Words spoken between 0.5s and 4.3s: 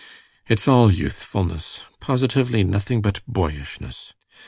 all youthfulness—positively nothing but boyishness.